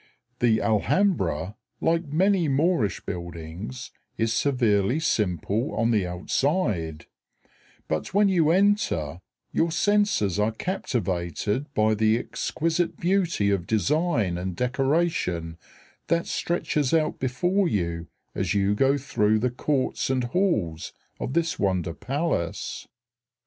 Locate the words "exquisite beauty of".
12.17-13.67